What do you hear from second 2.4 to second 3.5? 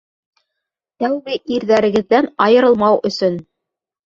айырылмау өсөн!